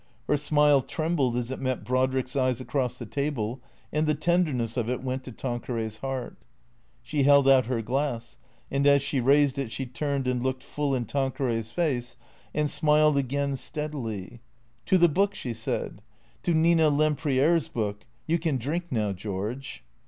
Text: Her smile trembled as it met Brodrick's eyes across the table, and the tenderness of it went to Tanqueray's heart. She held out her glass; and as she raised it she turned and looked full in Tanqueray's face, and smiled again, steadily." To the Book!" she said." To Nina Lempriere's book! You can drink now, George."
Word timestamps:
Her 0.25 0.35
smile 0.35 0.81
trembled 0.81 1.37
as 1.37 1.51
it 1.51 1.59
met 1.59 1.83
Brodrick's 1.83 2.35
eyes 2.35 2.59
across 2.59 2.97
the 2.97 3.05
table, 3.05 3.61
and 3.93 4.07
the 4.07 4.15
tenderness 4.15 4.75
of 4.75 4.89
it 4.89 5.03
went 5.03 5.23
to 5.25 5.31
Tanqueray's 5.31 5.97
heart. 5.97 6.37
She 7.03 7.21
held 7.21 7.47
out 7.47 7.67
her 7.67 7.83
glass; 7.83 8.39
and 8.71 8.87
as 8.87 9.03
she 9.03 9.19
raised 9.19 9.59
it 9.59 9.71
she 9.71 9.85
turned 9.85 10.27
and 10.27 10.41
looked 10.41 10.63
full 10.63 10.95
in 10.95 11.05
Tanqueray's 11.05 11.69
face, 11.69 12.15
and 12.51 12.67
smiled 12.67 13.15
again, 13.15 13.55
steadily." 13.55 14.41
To 14.87 14.97
the 14.97 15.07
Book!" 15.07 15.35
she 15.35 15.53
said." 15.53 16.01
To 16.41 16.55
Nina 16.55 16.89
Lempriere's 16.89 17.67
book! 17.69 18.03
You 18.25 18.39
can 18.39 18.57
drink 18.57 18.85
now, 18.89 19.11
George." 19.11 19.83